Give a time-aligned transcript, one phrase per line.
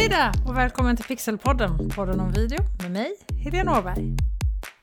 [0.00, 4.16] Hej där och välkommen till Pixelpodden, podden om video med mig, Helena Åberg.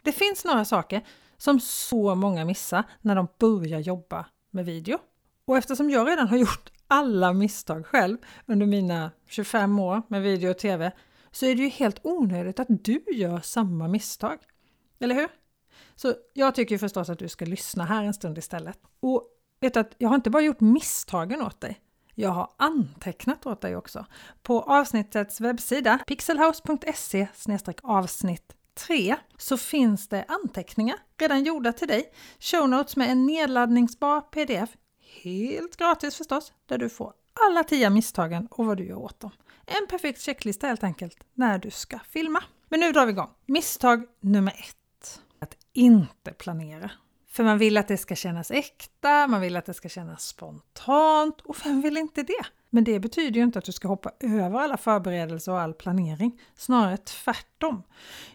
[0.03, 1.05] Det finns några saker
[1.37, 4.97] som så många missar när de börjar jobba med video.
[5.45, 10.51] Och eftersom jag redan har gjort alla misstag själv under mina 25 år med video
[10.51, 10.91] och TV
[11.31, 14.39] så är det ju helt onödigt att du gör samma misstag.
[14.99, 15.27] Eller hur?
[15.95, 18.79] Så jag tycker förstås att du ska lyssna här en stund istället.
[18.99, 19.23] Och
[19.59, 21.81] vet att jag har inte bara gjort misstagen åt dig.
[22.19, 24.05] Jag har antecknat åt dig också.
[24.41, 27.27] På avsnittets webbsida pixelhouse.se
[27.83, 32.11] avsnitt 3 så finns det anteckningar redan gjorda till dig.
[32.39, 34.69] Show notes med en nedladdningsbar pdf,
[35.23, 37.13] helt gratis förstås, där du får
[37.47, 39.31] alla tio misstagen och vad du gör åt dem.
[39.65, 42.43] En perfekt checklista helt enkelt när du ska filma.
[42.69, 43.29] Men nu drar vi igång.
[43.45, 45.21] Misstag nummer ett.
[45.39, 46.91] Att inte planera.
[47.37, 51.41] För man vill att det ska kännas äkta, man vill att det ska kännas spontant
[51.41, 52.45] och vem vill inte det?
[52.69, 56.41] Men det betyder ju inte att du ska hoppa över alla förberedelser och all planering.
[56.55, 57.83] Snarare tvärtom.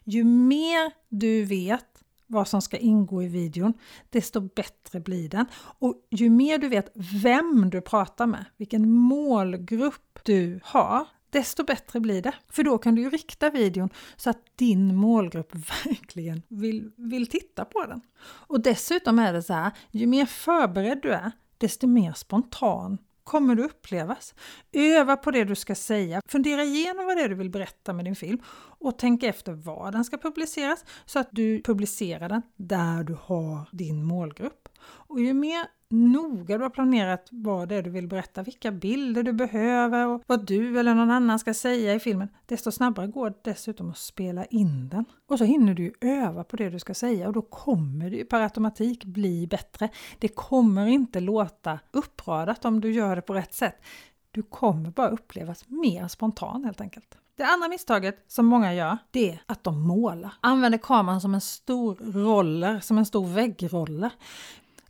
[0.04, 3.74] Ju mer du vet vad som ska ingå i videon,
[4.10, 5.46] desto bättre blir den.
[5.54, 12.00] Och ju mer du vet vem du pratar med, vilken målgrupp du har, desto bättre
[12.00, 12.34] blir det.
[12.48, 17.64] För då kan du ju rikta videon så att din målgrupp verkligen vill, vill titta
[17.64, 18.00] på den.
[18.24, 23.54] Och dessutom är det så här, ju mer förberedd du är, desto mer spontan kommer
[23.54, 24.34] du upplevas.
[24.72, 28.04] Öva på det du ska säga, fundera igenom vad det är du vill berätta med
[28.04, 28.38] din film
[28.78, 33.68] och tänk efter var den ska publiceras så att du publicerar den där du har
[33.72, 34.61] din målgrupp.
[34.84, 39.22] Och ju mer noga du har planerat vad det är du vill berätta, vilka bilder
[39.22, 43.30] du behöver och vad du eller någon annan ska säga i filmen, desto snabbare går
[43.30, 45.04] det dessutom att spela in den.
[45.28, 48.24] Och så hinner du öva på det du ska säga och då kommer det ju
[48.24, 49.88] per automatik bli bättre.
[50.18, 53.76] Det kommer inte låta uppradat om du gör det på rätt sätt.
[54.30, 57.18] Du kommer bara upplevas mer spontan helt enkelt.
[57.36, 60.34] Det andra misstaget som många gör, det är att de målar.
[60.40, 64.10] Använder kameran som en stor roller, som en stor väggroller.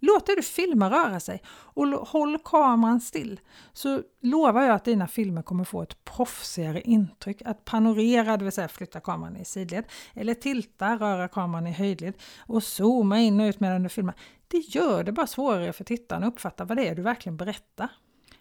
[0.05, 3.41] Låt det du filmar röra sig och håll kameran still
[3.73, 7.43] så lovar jag att dina filmer kommer få ett proffsigare intryck.
[7.45, 12.15] Att panorera, det vill säga flytta kameran i sidled, eller tilta, röra kameran i höjdled
[12.39, 14.15] och zooma in och ut medan du filmar.
[14.49, 17.89] Det gör det bara svårare för tittaren att uppfatta vad det är du verkligen berättar.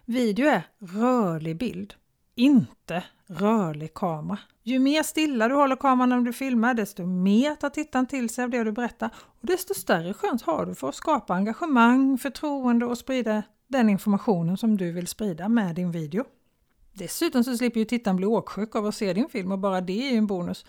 [0.06, 1.94] Video är rörlig bild,
[2.36, 4.40] inte rörlig kamera.
[4.64, 8.44] Ju mer stilla du håller kameran när du filmar, desto mer tar tittaren till sig
[8.44, 12.86] av det du berättar och desto större chans har du för att skapa engagemang, förtroende
[12.86, 16.24] och sprida den informationen som du vill sprida med din video.
[16.94, 20.08] Dessutom så slipper ju tittaren bli åksjuk av att se din film och bara det
[20.08, 20.66] är ju en bonus.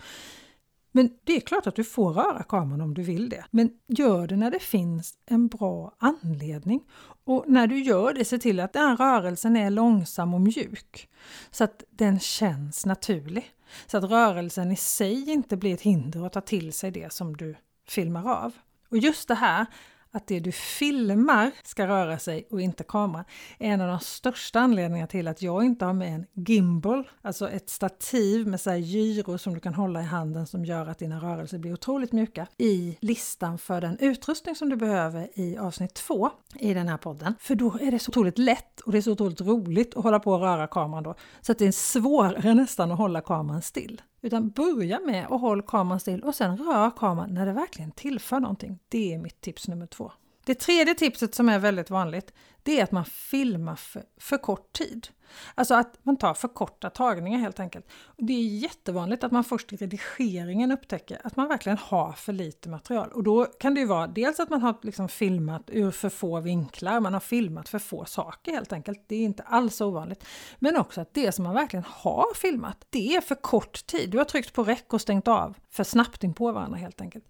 [0.91, 3.45] Men det är klart att du får röra kameran om du vill det.
[3.51, 6.83] Men gör det när det finns en bra anledning.
[7.25, 11.09] Och när du gör det, se till att den rörelsen är långsam och mjuk.
[11.51, 13.51] Så att den känns naturlig.
[13.85, 17.37] Så att rörelsen i sig inte blir ett hinder att ta till sig det som
[17.37, 17.55] du
[17.87, 18.51] filmar av.
[18.89, 19.65] Och just det här
[20.13, 23.25] att det du filmar ska röra sig och inte kameran
[23.59, 27.49] är en av de största anledningarna till att jag inte har med en gimbal, alltså
[27.49, 30.99] ett stativ med så här gyro som du kan hålla i handen som gör att
[30.99, 35.93] dina rörelser blir otroligt mjuka i listan för den utrustning som du behöver i avsnitt
[35.93, 37.35] två i den här podden.
[37.39, 40.19] För då är det så otroligt lätt och det är så otroligt roligt att hålla
[40.19, 44.01] på och röra kameran då så att det är svårare nästan att hålla kameran still.
[44.25, 48.39] Utan börja med att hålla kameran still och sen rör kameran när det verkligen tillför
[48.39, 48.79] någonting.
[48.89, 50.11] Det är mitt tips nummer två.
[50.45, 52.33] Det tredje tipset som är väldigt vanligt,
[52.63, 55.07] det är att man filmar för, för kort tid.
[55.55, 57.87] Alltså att man tar för korta tagningar helt enkelt.
[58.17, 62.69] Det är jättevanligt att man först i redigeringen upptäcker att man verkligen har för lite
[62.69, 63.09] material.
[63.11, 66.39] Och då kan det ju vara dels att man har liksom filmat ur för få
[66.39, 69.03] vinklar, man har filmat för få saker helt enkelt.
[69.07, 70.25] Det är inte alls ovanligt.
[70.59, 74.09] Men också att det som man verkligen har filmat, det är för kort tid.
[74.09, 77.25] Du har tryckt på räck och stängt av för snabbt in på varandra helt enkelt.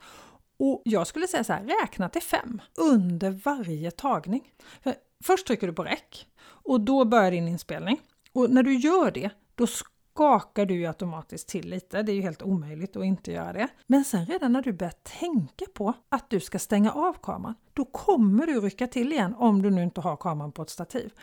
[0.65, 4.53] Och jag skulle säga så här, räkna till fem under varje tagning.
[4.83, 8.01] För först trycker du på räck och då börjar din inspelning.
[8.33, 12.03] Och när du gör det, då skakar du ju automatiskt till lite.
[12.03, 13.67] Det är ju helt omöjligt att inte göra det.
[13.87, 17.85] Men sen redan när du börjar tänka på att du ska stänga av kameran, då
[17.85, 21.13] kommer du rycka till igen om du nu inte har kameran på ett stativ.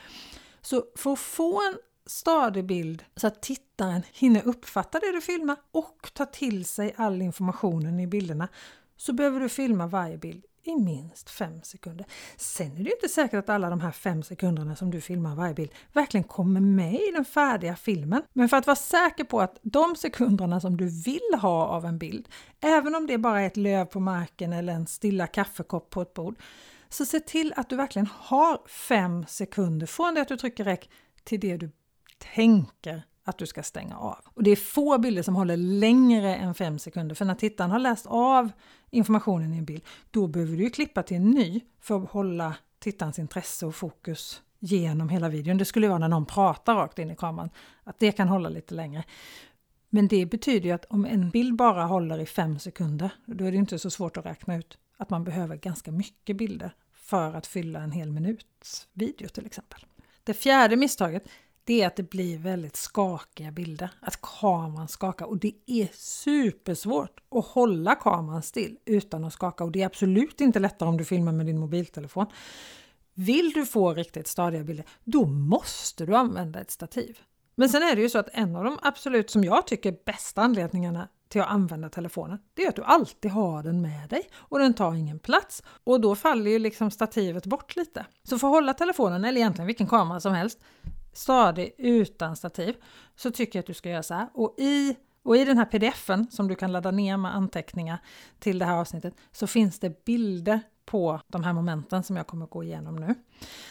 [0.60, 5.56] Så för att få en stadig bild så att tittaren hinner uppfatta det du filmar
[5.72, 8.48] och ta till sig all informationen i bilderna
[9.00, 12.06] så behöver du filma varje bild i minst 5 sekunder.
[12.36, 15.54] Sen är det inte säkert att alla de här 5 sekunderna som du filmar varje
[15.54, 18.22] bild verkligen kommer med i den färdiga filmen.
[18.32, 21.98] Men för att vara säker på att de sekunderna som du vill ha av en
[21.98, 22.28] bild,
[22.60, 26.14] även om det bara är ett löv på marken eller en stilla kaffekopp på ett
[26.14, 26.38] bord,
[26.88, 30.90] så se till att du verkligen har 5 sekunder från det att du trycker räck
[31.24, 31.70] till det du
[32.34, 34.18] tänker att du ska stänga av.
[34.34, 37.78] Och det är få bilder som håller längre än 5 sekunder, för när tittaren har
[37.78, 38.50] läst av
[38.90, 43.18] informationen i en bild, då behöver du klippa till en ny för att hålla tittarens
[43.18, 45.58] intresse och fokus genom hela videon.
[45.58, 47.50] Det skulle vara när någon pratar rakt in i kameran,
[47.84, 49.04] att det kan hålla lite längre.
[49.90, 53.50] Men det betyder ju att om en bild bara håller i fem sekunder, då är
[53.50, 57.46] det inte så svårt att räkna ut att man behöver ganska mycket bilder för att
[57.46, 59.86] fylla en hel minuts video till exempel.
[60.24, 61.24] Det fjärde misstaget
[61.70, 67.20] det är att det blir väldigt skakiga bilder, att kameran skakar och det är supersvårt
[67.30, 71.04] att hålla kameran still utan att skaka och det är absolut inte lättare om du
[71.04, 72.26] filmar med din mobiltelefon.
[73.14, 77.18] Vill du få riktigt stadiga bilder, då måste du använda ett stativ.
[77.54, 80.42] Men sen är det ju så att en av de absolut, som jag tycker, bästa
[80.42, 84.58] anledningarna till att använda telefonen, det är att du alltid har den med dig och
[84.58, 88.06] den tar ingen plats och då faller ju liksom stativet bort lite.
[88.22, 90.58] Så för att hålla telefonen, eller egentligen vilken kamera som helst,
[91.12, 92.76] stadig utan stativ
[93.16, 94.28] så tycker jag att du ska göra så här.
[94.34, 97.98] Och i, och i den här pdfen som du kan ladda ner med anteckningar
[98.38, 100.60] till det här avsnittet så finns det bilder
[100.90, 103.14] på de här momenten som jag kommer gå igenom nu.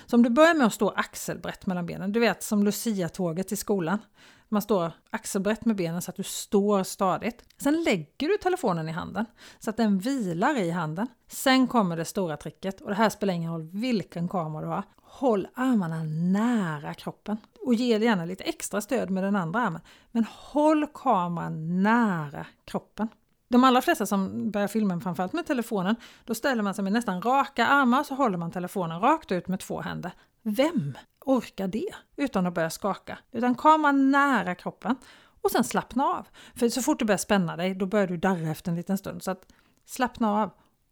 [0.05, 3.55] Så om du börjar med att stå axelbrett mellan benen, du vet som Lucia-tåget i
[3.55, 3.99] skolan.
[4.49, 7.43] Man står axelbrett med benen så att du står stadigt.
[7.57, 9.25] Sen lägger du telefonen i handen
[9.59, 11.07] så att den vilar i handen.
[11.27, 14.83] Sen kommer det stora tricket och det här spelar ingen roll vilken kamera du har.
[15.01, 19.81] Håll armarna nära kroppen och ge gärna lite extra stöd med den andra armen.
[20.11, 23.07] Men håll kameran nära kroppen.
[23.47, 25.95] De allra flesta som börjar filma framförallt med telefonen,
[26.25, 29.59] då ställer man sig med nästan raka armar så håller man telefonen rakt ut med
[29.59, 30.11] två händer.
[30.41, 33.19] Vem orkar det utan att börja skaka?
[33.31, 34.95] Utan kameran nära kroppen
[35.41, 36.27] och sen slappna av.
[36.55, 39.23] För så fort du börjar spänna dig, då börjar du darra efter en liten stund.
[39.23, 39.53] Så att
[39.85, 40.51] slappna av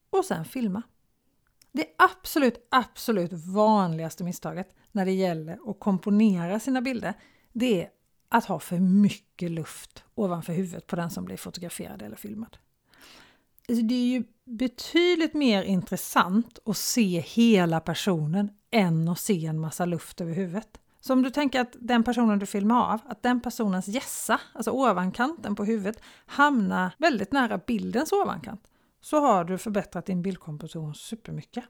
[0.10, 0.82] och sen filma.
[1.72, 7.14] Det absolut, absolut vanligaste misstaget när det gäller att komponera sina bilder,
[7.54, 7.90] det är
[8.30, 12.58] att ha för mycket luft ovanför huvudet på den som blir fotograferad eller filmad.
[13.70, 19.60] Alltså, det är ju betydligt mer intressant att se hela personen än att se en
[19.60, 20.80] massa luft över huvudet.
[21.00, 24.72] Så om du tänker att den personen du filmar av, att den personens gässa, alltså
[24.72, 28.68] ovankanten på huvudet, hamnar väldigt nära bildens ovankant,
[29.02, 31.64] så har du förbättrat din bildkomposition supermycket.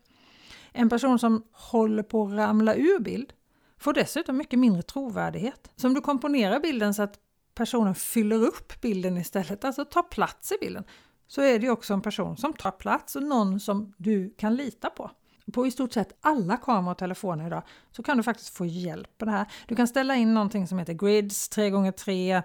[0.71, 3.33] En person som håller på att ramla ur bild
[3.77, 5.71] får dessutom mycket mindre trovärdighet.
[5.75, 7.19] Så om du komponerar bilden så att
[7.55, 10.83] personen fyller upp bilden istället, alltså tar plats i bilden,
[11.27, 14.89] så är det också en person som tar plats och någon som du kan lita
[14.89, 15.11] på.
[15.53, 19.09] På i stort sett alla kameror och telefoner idag så kan du faktiskt få hjälp
[19.19, 19.45] med det här.
[19.67, 22.43] Du kan ställa in någonting som heter grids, 3x3,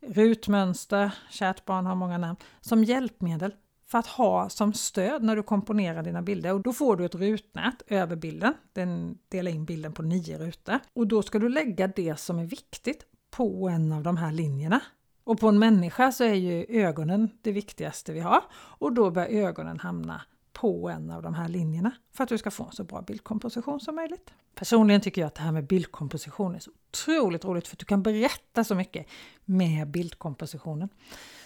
[0.00, 3.54] rutmönster, kärt barn har många namn, som hjälpmedel
[3.92, 6.52] för att ha som stöd när du komponerar dina bilder.
[6.52, 8.54] Och då får du ett rutnät över bilden.
[8.72, 10.78] Den delar in bilden på nio rutor.
[10.92, 14.80] Och då ska du lägga det som är viktigt på en av de här linjerna.
[15.24, 18.40] Och på en människa så är ju ögonen det viktigaste vi har.
[18.54, 20.20] Och då bör ögonen hamna
[20.52, 23.80] på en av de här linjerna för att du ska få en så bra bildkomposition
[23.80, 24.30] som möjligt.
[24.54, 27.84] Personligen tycker jag att det här med bildkomposition är så otroligt roligt för att du
[27.84, 29.06] kan berätta så mycket
[29.44, 30.88] med bildkompositionen.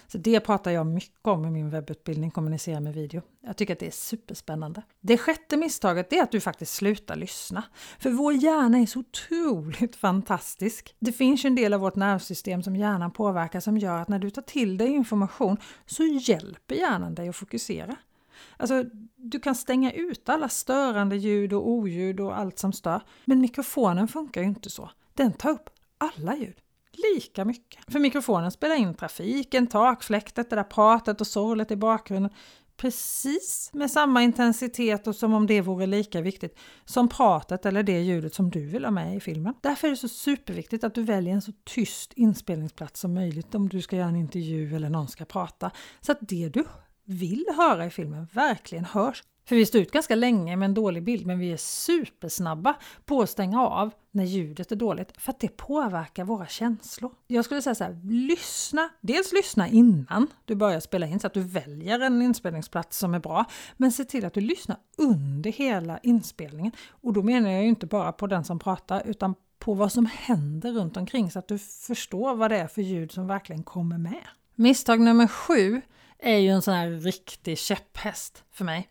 [0.07, 3.21] Så det pratar jag mycket om i min webbutbildning Kommunicera med video.
[3.41, 4.81] Jag tycker att det är superspännande.
[4.99, 7.63] Det sjätte misstaget är att du faktiskt slutar lyssna.
[7.99, 10.95] För vår hjärna är så otroligt fantastisk.
[10.99, 14.19] Det finns ju en del av vårt nervsystem som hjärnan påverkar som gör att när
[14.19, 17.95] du tar till dig information så hjälper hjärnan dig att fokusera.
[18.57, 18.83] Alltså,
[19.15, 23.01] du kan stänga ut alla störande ljud och oljud och allt som stör.
[23.25, 24.89] Men mikrofonen funkar ju inte så.
[25.13, 26.55] Den tar upp alla ljud
[27.13, 27.79] lika mycket.
[27.87, 32.31] För mikrofonen spelar in trafiken, takfläktet, det där pratet och sorlet i bakgrunden
[32.77, 38.01] precis med samma intensitet och som om det vore lika viktigt som pratet eller det
[38.01, 39.53] ljudet som du vill ha med i filmen.
[39.61, 43.69] Därför är det så superviktigt att du väljer en så tyst inspelningsplats som möjligt om
[43.69, 45.71] du ska göra en intervju eller någon ska prata.
[46.01, 46.65] Så att det du
[47.07, 49.23] vill höra i filmen verkligen hörs.
[49.45, 53.21] För vi står ut ganska länge med en dålig bild men vi är supersnabba på
[53.21, 57.11] att stänga av när ljudet är dåligt för att det påverkar våra känslor.
[57.27, 58.89] Jag skulle säga så här, lyssna.
[59.01, 63.19] Dels lyssna innan du börjar spela in så att du väljer en inspelningsplats som är
[63.19, 63.45] bra.
[63.77, 66.71] Men se till att du lyssnar under hela inspelningen.
[66.89, 70.05] Och då menar jag ju inte bara på den som pratar utan på vad som
[70.05, 73.97] händer runt omkring så att du förstår vad det är för ljud som verkligen kommer
[73.97, 74.27] med.
[74.55, 75.81] Misstag nummer sju
[76.19, 78.89] är ju en sån här riktig käpphäst för mig.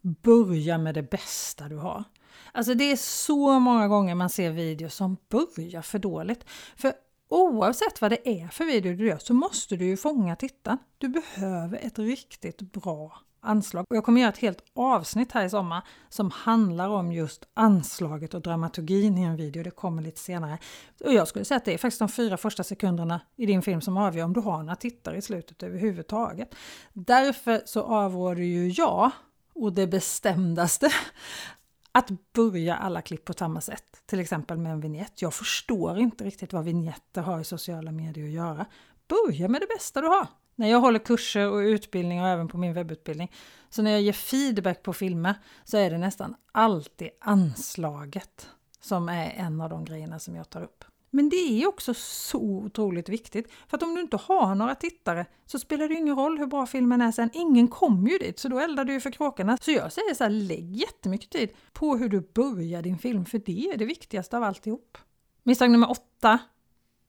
[0.00, 2.04] Börja med det bästa du har.
[2.52, 6.44] Alltså det är så många gånger man ser videos som börjar för dåligt.
[6.76, 6.92] För
[7.28, 10.78] oavsett vad det är för video du gör så måste du ju fånga tittaren.
[10.98, 13.84] Du behöver ett riktigt bra anslag.
[13.90, 18.34] Och jag kommer göra ett helt avsnitt här i sommar som handlar om just anslaget
[18.34, 19.62] och dramaturgin i en video.
[19.62, 20.58] Det kommer lite senare.
[21.04, 23.80] Och jag skulle säga att det är faktiskt de fyra första sekunderna i din film
[23.80, 26.54] som avgör om du har några tittare i slutet överhuvudtaget.
[26.92, 29.10] Därför så avråder ju jag,
[29.54, 30.90] och det bestämdaste,
[31.92, 35.22] att börja alla klipp på samma sätt, till exempel med en vignett.
[35.22, 38.66] Jag förstår inte riktigt vad vignetter har i sociala medier att göra.
[39.08, 40.26] Börja med det bästa du har.
[40.54, 43.32] När jag håller kurser och utbildningar och även på min webbutbildning,
[43.70, 48.48] så när jag ger feedback på filmer så är det nästan alltid anslaget
[48.80, 50.84] som är en av de grejerna som jag tar upp.
[51.10, 53.52] Men det är också så otroligt viktigt.
[53.68, 56.66] För att om du inte har några tittare så spelar det ingen roll hur bra
[56.66, 57.30] filmen är sen.
[57.32, 59.58] Ingen kommer ju dit, så då eldar du ju för kråkorna.
[59.60, 63.38] Så jag säger så här, lägg jättemycket tid på hur du börjar din film, för
[63.38, 64.98] det är det viktigaste av alltihop.
[65.42, 66.38] Misstag nummer åtta,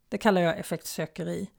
[0.09, 1.49] det kallar jag effektsökeri.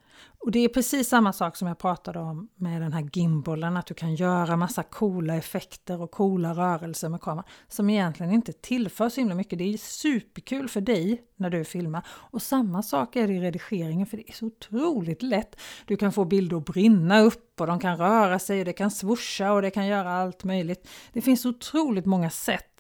[0.45, 3.87] Och det är precis samma sak som jag pratade om med den här gimbalen, att
[3.87, 9.09] du kan göra massa coola effekter och coola rörelser med kameran som egentligen inte tillför
[9.09, 9.59] så himla mycket.
[9.59, 12.07] Det är superkul för dig när du filmar.
[12.09, 15.61] Och samma sak är det i redigeringen, för det är så otroligt lätt.
[15.87, 18.91] Du kan få bilder att brinna upp och de kan röra sig och det kan
[18.91, 20.89] swooша och det kan göra allt möjligt.
[21.13, 22.72] Det finns otroligt många sätt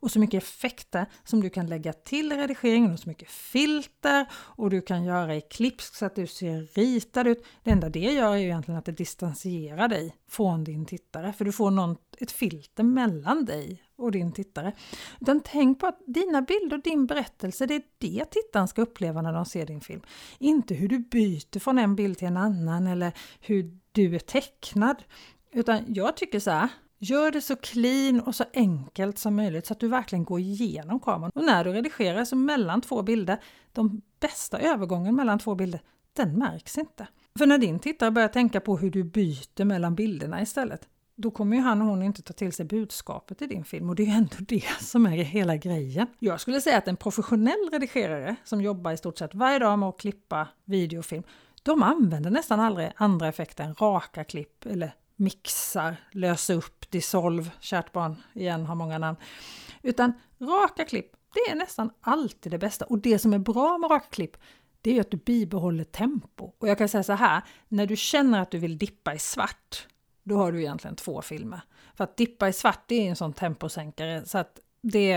[0.00, 4.26] och så mycket effekter som du kan lägga till i redigeringen och så mycket filter
[4.32, 7.44] och du kan göra i klipp så att du ser ritad ut.
[7.62, 11.44] Det enda det gör är ju egentligen att det distanserar dig från din tittare för
[11.44, 14.72] du får någon, ett filter mellan dig och din tittare.
[15.20, 19.22] Utan tänk på att dina bilder och din berättelse, det är det tittaren ska uppleva
[19.22, 20.02] när de ser din film.
[20.38, 25.02] Inte hur du byter från en bild till en annan eller hur du är tecknad.
[25.52, 29.72] Utan jag tycker så här, Gör det så clean och så enkelt som möjligt så
[29.72, 31.32] att du verkligen går igenom kameran.
[31.34, 33.38] Och när du redigerar så mellan två bilder,
[33.72, 35.80] de bästa övergången mellan två bilder,
[36.12, 37.08] den märks inte.
[37.38, 41.56] För när din tittare börjar tänka på hur du byter mellan bilderna istället, då kommer
[41.56, 44.06] ju han och hon inte ta till sig budskapet i din film och det är
[44.06, 46.06] ju ändå det som är hela grejen.
[46.18, 49.88] Jag skulle säga att en professionell redigerare som jobbar i stort sett varje dag med
[49.88, 51.22] att klippa videofilm,
[51.62, 57.92] de använder nästan aldrig andra effekter än raka klipp eller mixar, löser upp, dissolve, kärt
[57.92, 59.18] barn igen har många namn.
[59.82, 62.84] Utan raka klipp, det är nästan alltid det bästa.
[62.84, 64.36] Och det som är bra med raka klipp,
[64.80, 66.52] det är att du bibehåller tempo.
[66.58, 69.86] Och jag kan säga så här, när du känner att du vill dippa i svart,
[70.22, 71.60] då har du egentligen två filmer.
[71.94, 75.12] För att dippa i svart, det är en sån temposänkare så att det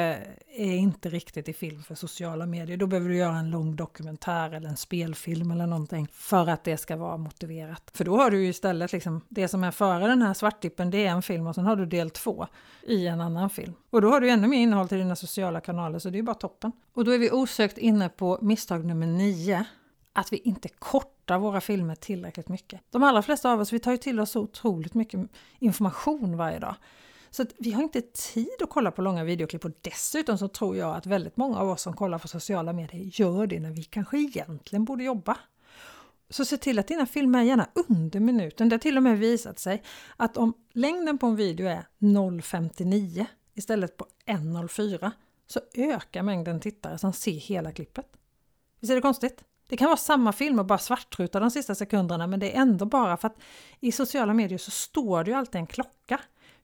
[0.56, 2.78] är inte riktigt i film för sociala medier.
[2.78, 6.78] Då behöver du göra en lång dokumentär eller en spelfilm eller någonting för att det
[6.78, 7.92] ska vara motiverat.
[7.94, 11.06] För då har du ju istället liksom det som är före den här svarttippen, det
[11.06, 12.48] är en film och sen har du del två
[12.88, 13.74] i en annan film.
[13.90, 16.36] Och då har du ännu mer innehåll till dina sociala kanaler så det är bara
[16.36, 16.72] toppen.
[16.94, 19.66] Och då är vi osökt inne på misstag nummer nio.
[20.14, 22.82] Att vi inte kortar våra filmer tillräckligt mycket.
[22.92, 25.20] De allra flesta av oss vi tar ju till oss så otroligt mycket
[25.60, 26.76] information varje dag.
[27.32, 30.96] Så vi har inte tid att kolla på långa videoklipp och dessutom så tror jag
[30.96, 34.18] att väldigt många av oss som kollar på sociala medier gör det när vi kanske
[34.18, 35.38] egentligen borde jobba.
[36.30, 38.70] Så se till att dina filmer är gärna under minuten.
[38.70, 39.84] Det har till och med visat sig
[40.18, 45.12] att om längden på en video är 0,59 istället på 1,04
[45.48, 48.06] så ökar mängden tittare som ser hela klippet.
[48.80, 49.44] Visst är det konstigt?
[49.70, 52.86] Det kan vara samma film och bara svartruta de sista sekunderna men det är ändå
[52.86, 53.38] bara för att
[53.80, 56.20] i sociala medier så står det ju alltid en klocka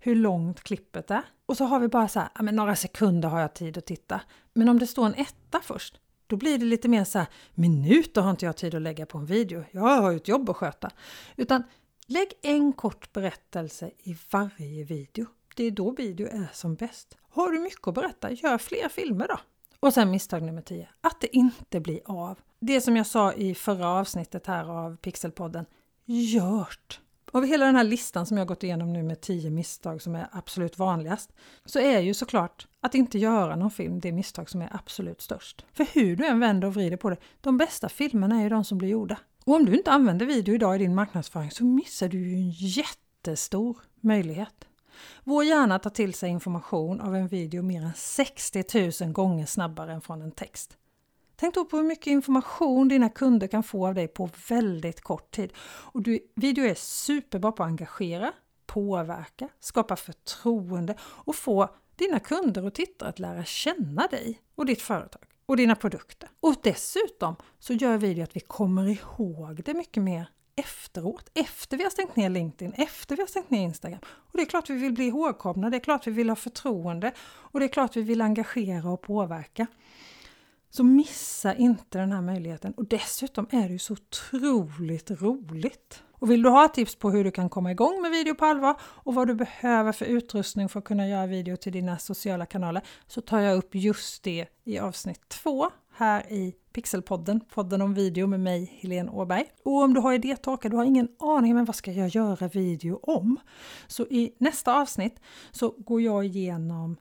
[0.06, 1.24] hur långt klippet är.
[1.46, 4.22] Och så har vi bara så här, men några sekunder har jag tid att titta.
[4.54, 8.22] Men om det står en etta först, då blir det lite mer så här, minuter
[8.22, 9.64] har inte jag tid att lägga på en video.
[9.72, 10.92] Jag har ju ett jobb att sköta.
[11.36, 11.64] Utan
[12.08, 15.26] lägg en kort berättelse i varje video.
[15.56, 17.18] Det är då video är som bäst.
[17.30, 19.40] Har du mycket att berätta, gör fler filmer då.
[19.80, 22.40] Och sen misstag nummer 10, att det inte blir av.
[22.60, 25.66] Det som jag sa i förra avsnittet här av Pixelpodden,
[26.06, 27.00] gjort!
[27.36, 30.28] Av hela den här listan som jag gått igenom nu med tio misstag som är
[30.32, 31.34] absolut vanligast,
[31.66, 35.66] så är ju såklart att inte göra någon film det misstag som är absolut störst.
[35.74, 38.64] För hur du än vänder och vrider på det, de bästa filmerna är ju de
[38.64, 39.18] som blir gjorda.
[39.46, 42.50] Och om du inte använder video idag i din marknadsföring så missar du ju en
[42.52, 44.68] jättestor möjlighet.
[45.24, 49.94] Vår hjärna tar till sig information av en video mer än 60 000 gånger snabbare
[49.94, 50.78] än från en text.
[51.36, 55.32] Tänk då på hur mycket information dina kunder kan få av dig på väldigt kort
[55.32, 55.54] tid.
[55.58, 58.32] Och du, video är superbra på att engagera,
[58.66, 64.82] påverka, skapa förtroende och få dina kunder och tittare att lära känna dig och ditt
[64.82, 66.30] företag och dina produkter.
[66.40, 71.84] Och dessutom så gör video att vi kommer ihåg det mycket mer efteråt, efter vi
[71.84, 74.00] har stängt ner LinkedIn, efter vi har stängt ner Instagram.
[74.04, 77.12] Och det är klart vi vill bli ihågkomna, det är klart vi vill ha förtroende
[77.20, 79.68] och det är klart vi vill engagera och påverka.
[80.70, 82.74] Så missa inte den här möjligheten.
[82.74, 86.04] Och dessutom är det ju så otroligt roligt.
[86.12, 88.76] Och vill du ha tips på hur du kan komma igång med video på allvar
[88.82, 92.82] och vad du behöver för utrustning för att kunna göra video till dina sociala kanaler
[93.08, 98.28] så tar jag upp just det i avsnitt två här i Pixelpodden, podden om video
[98.28, 99.46] med mig, Helene Åberg.
[99.64, 103.00] Och om du har idétorka, du har ingen aning om vad ska jag göra video
[103.04, 103.40] om?
[103.88, 105.20] Så i nästa avsnitt
[105.52, 106.98] så går jag igenom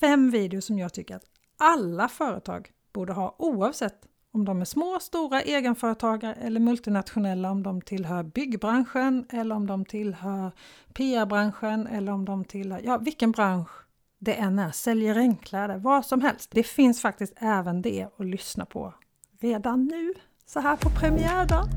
[0.00, 1.24] fem videos som jag tycker att
[1.56, 7.80] alla företag borde ha oavsett om de är små, stora egenföretagare eller multinationella, om de
[7.80, 10.52] tillhör byggbranschen eller om de tillhör
[10.94, 13.70] PR-branschen eller om de tillhör, ja vilken bransch
[14.18, 16.50] det än är, säljer regnkläder, vad som helst.
[16.52, 18.94] Det finns faktiskt även det att lyssna på
[19.40, 20.14] redan nu,
[20.46, 21.68] så här på premiärdagen.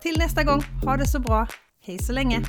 [0.00, 1.46] Till nästa gång, ha det så bra,
[1.80, 2.42] hej så länge!